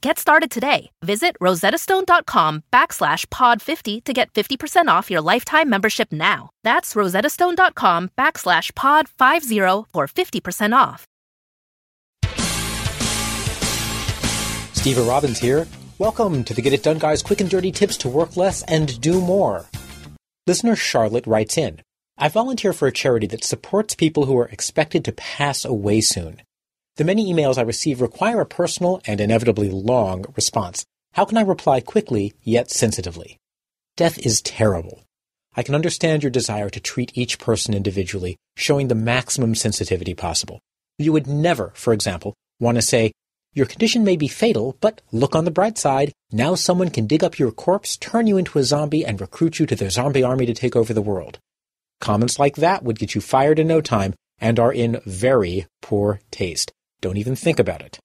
[0.00, 0.90] Get started today.
[1.02, 6.50] Visit rosettastone.com backslash pod50 to get 50% off your lifetime membership now.
[6.62, 11.04] That's rosettastone.com backslash pod50 for 50% off.
[14.74, 15.66] Steve Robbins here.
[15.98, 19.00] Welcome to the Get It Done Guys quick and dirty tips to work less and
[19.00, 19.66] do more.
[20.46, 21.80] Listener Charlotte writes in,
[22.16, 26.42] I volunteer for a charity that supports people who are expected to pass away soon.
[26.98, 30.84] The many emails I receive require a personal and inevitably long response.
[31.12, 33.38] How can I reply quickly yet sensitively?
[33.96, 35.04] Death is terrible.
[35.54, 40.58] I can understand your desire to treat each person individually, showing the maximum sensitivity possible.
[40.98, 43.12] You would never, for example, want to say,
[43.54, 46.12] your condition may be fatal, but look on the bright side.
[46.32, 49.66] Now someone can dig up your corpse, turn you into a zombie, and recruit you
[49.66, 51.38] to their zombie army to take over the world.
[52.00, 56.20] Comments like that would get you fired in no time and are in very poor
[56.32, 56.72] taste.
[57.00, 57.98] Don't even think about it.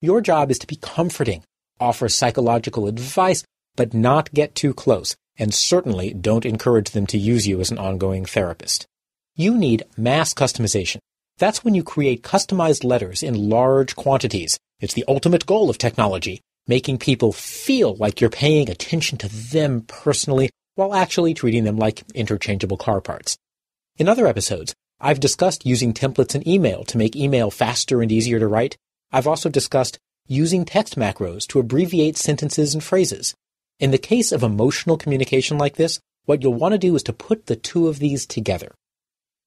[0.00, 1.44] Your job is to be comforting,
[1.78, 3.44] offer psychological advice,
[3.76, 7.78] but not get too close, and certainly don't encourage them to use you as an
[7.78, 8.86] ongoing therapist.
[9.36, 10.98] You need mass customization.
[11.38, 14.58] That's when you create customized letters in large quantities.
[14.80, 19.82] It's the ultimate goal of technology, making people feel like you're paying attention to them
[19.82, 23.36] personally while actually treating them like interchangeable car parts.
[23.96, 28.38] In other episodes, I've discussed using templates in email to make email faster and easier
[28.38, 28.76] to write.
[29.12, 33.34] I've also discussed using text macros to abbreviate sentences and phrases.
[33.80, 37.12] In the case of emotional communication like this, what you'll want to do is to
[37.12, 38.74] put the two of these together.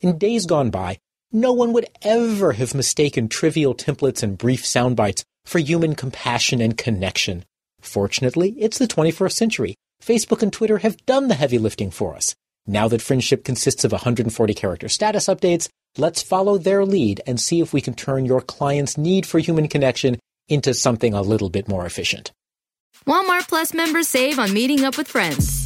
[0.00, 0.98] In days gone by,
[1.32, 6.76] no one would ever have mistaken trivial templates and brief soundbites for human compassion and
[6.76, 7.44] connection.
[7.80, 9.74] Fortunately, it's the 21st century.
[10.02, 12.34] Facebook and Twitter have done the heavy lifting for us.
[12.66, 17.60] Now that friendship consists of 140 character status updates, let's follow their lead and see
[17.60, 20.18] if we can turn your client's need for human connection
[20.48, 22.32] into something a little bit more efficient.
[23.06, 25.65] Walmart Plus members save on meeting up with friends.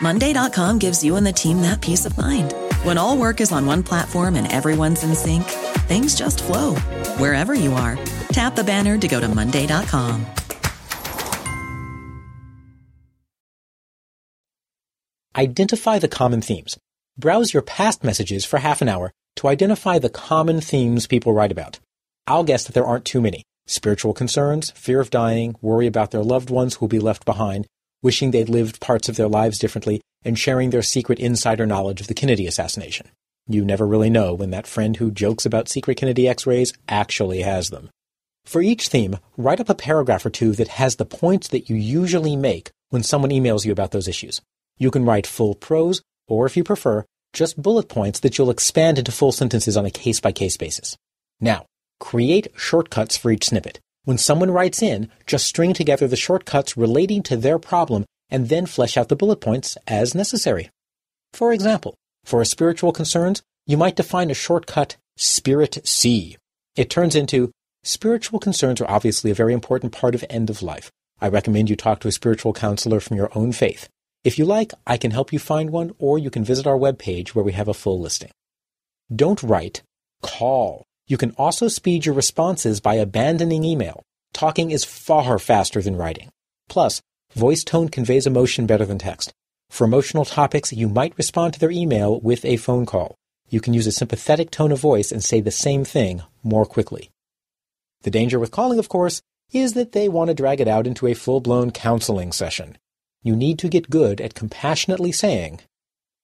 [0.00, 2.54] Monday.com gives you and the team that peace of mind.
[2.82, 5.44] When all work is on one platform and everyone's in sync,
[5.86, 6.74] things just flow
[7.18, 7.98] wherever you are.
[8.28, 10.26] Tap the banner to go to Monday.com.
[15.36, 16.78] Identify the common themes.
[17.18, 21.52] Browse your past messages for half an hour to identify the common themes people write
[21.52, 21.78] about.
[22.26, 23.42] I'll guess that there aren't too many.
[23.66, 27.66] Spiritual concerns, fear of dying, worry about their loved ones who will be left behind,
[28.02, 32.06] wishing they'd lived parts of their lives differently, and sharing their secret insider knowledge of
[32.06, 33.08] the Kennedy assassination.
[33.48, 37.70] You never really know when that friend who jokes about secret Kennedy x-rays actually has
[37.70, 37.90] them.
[38.44, 41.76] For each theme, write up a paragraph or two that has the points that you
[41.76, 44.40] usually make when someone emails you about those issues.
[44.78, 48.98] You can write full prose, or if you prefer, just bullet points that you'll expand
[48.98, 50.96] into full sentences on a case by case basis.
[51.40, 51.66] Now,
[52.00, 53.78] create shortcuts for each snippet.
[54.06, 58.64] When someone writes in, just string together the shortcuts relating to their problem and then
[58.64, 60.70] flesh out the bullet points as necessary.
[61.32, 66.36] For example, for a spiritual concerns, you might define a shortcut Spirit C.
[66.76, 67.50] It turns into
[67.82, 70.88] spiritual concerns are obviously a very important part of end of life.
[71.20, 73.88] I recommend you talk to a spiritual counselor from your own faith.
[74.22, 77.30] If you like, I can help you find one, or you can visit our webpage
[77.30, 78.30] where we have a full listing.
[79.12, 79.82] Don't write,
[80.22, 80.84] call.
[81.06, 84.02] You can also speed your responses by abandoning email.
[84.32, 86.30] Talking is far faster than writing.
[86.68, 87.00] Plus,
[87.34, 89.32] voice tone conveys emotion better than text.
[89.70, 93.14] For emotional topics, you might respond to their email with a phone call.
[93.48, 97.10] You can use a sympathetic tone of voice and say the same thing more quickly.
[98.02, 99.22] The danger with calling, of course,
[99.52, 102.78] is that they want to drag it out into a full-blown counseling session.
[103.22, 105.60] You need to get good at compassionately saying,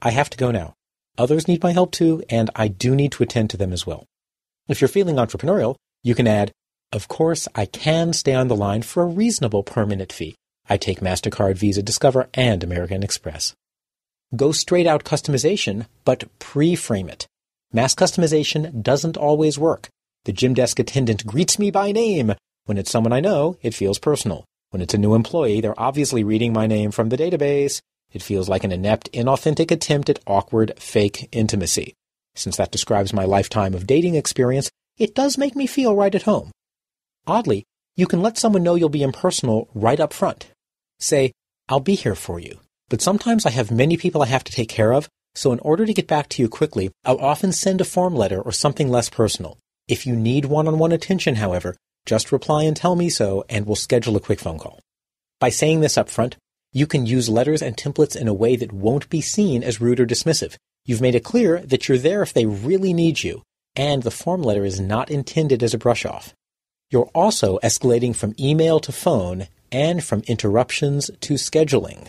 [0.00, 0.74] I have to go now.
[1.18, 4.06] Others need my help too, and I do need to attend to them as well.
[4.72, 6.50] If you're feeling entrepreneurial, you can add,
[6.92, 10.34] Of course, I can stay on the line for a reasonable per minute fee.
[10.66, 13.52] I take MasterCard, Visa, Discover, and American Express.
[14.34, 17.26] Go straight out customization, but pre-frame it.
[17.70, 19.90] Mass customization doesn't always work.
[20.24, 22.32] The gym desk attendant greets me by name.
[22.64, 24.46] When it's someone I know, it feels personal.
[24.70, 27.82] When it's a new employee, they're obviously reading my name from the database.
[28.10, 31.92] It feels like an inept, inauthentic attempt at awkward, fake intimacy.
[32.34, 36.22] Since that describes my lifetime of dating experience, it does make me feel right at
[36.22, 36.50] home.
[37.26, 37.64] Oddly,
[37.96, 40.48] you can let someone know you'll be impersonal right up front.
[40.98, 41.32] Say,
[41.68, 42.60] I'll be here for you.
[42.88, 45.86] But sometimes I have many people I have to take care of, so in order
[45.86, 49.08] to get back to you quickly, I'll often send a form letter or something less
[49.08, 49.58] personal.
[49.88, 51.76] If you need one-on-one attention, however,
[52.06, 54.80] just reply and tell me so, and we'll schedule a quick phone call.
[55.40, 56.36] By saying this up front,
[56.72, 60.00] you can use letters and templates in a way that won't be seen as rude
[60.00, 60.56] or dismissive.
[60.84, 63.42] You've made it clear that you're there if they really need you,
[63.76, 66.34] and the form letter is not intended as a brush off.
[66.90, 72.08] You're also escalating from email to phone and from interruptions to scheduling.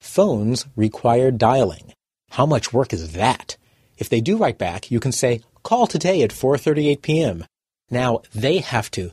[0.00, 1.92] Phones require dialing.
[2.30, 3.56] How much work is that?
[3.96, 7.44] If they do write back, you can say, call today at 4.38 p.m.
[7.90, 9.12] Now they have to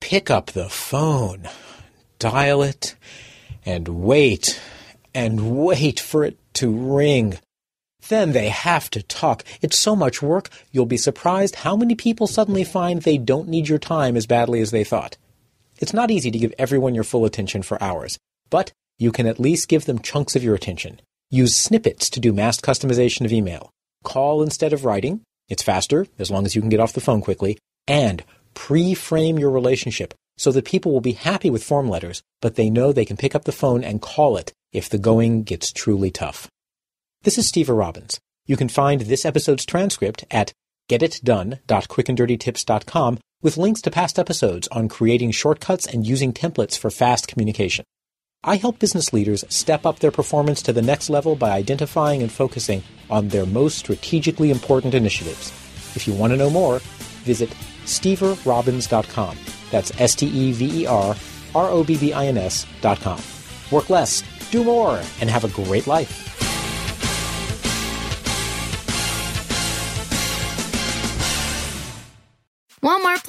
[0.00, 1.48] pick up the phone,
[2.18, 2.96] dial it,
[3.64, 4.60] and wait,
[5.14, 7.38] and wait for it to ring.
[8.08, 9.44] Then they have to talk.
[9.60, 13.68] It's so much work, you'll be surprised how many people suddenly find they don't need
[13.68, 15.16] your time as badly as they thought.
[15.78, 18.18] It's not easy to give everyone your full attention for hours,
[18.48, 21.00] but you can at least give them chunks of your attention.
[21.30, 23.70] Use snippets to do mass customization of email.
[24.04, 25.22] Call instead of writing.
[25.48, 27.58] It's faster, as long as you can get off the phone quickly.
[27.86, 28.24] And
[28.54, 32.92] pre-frame your relationship so that people will be happy with form letters, but they know
[32.92, 36.48] they can pick up the phone and call it if the going gets truly tough.
[37.26, 38.18] This is Steve Robbins.
[38.46, 40.52] You can find this episode's transcript at
[40.88, 47.84] getitdone.quickanddirtytips.com with links to past episodes on creating shortcuts and using templates for fast communication.
[48.44, 52.30] I help business leaders step up their performance to the next level by identifying and
[52.30, 55.50] focusing on their most strategically important initiatives.
[55.96, 56.78] If you want to know more,
[57.24, 57.50] visit
[57.86, 59.36] steverrobbins.com.
[59.72, 63.20] That's S-T-E-V-E-R-R-O-B-B-I-N-S dot.
[63.72, 64.22] Work less,
[64.52, 66.35] do more, and have a great life.